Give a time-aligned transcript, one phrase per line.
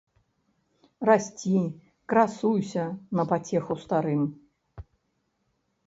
[1.09, 1.59] Расці,
[2.13, 2.83] красуйся
[3.21, 4.21] на пацеху старым.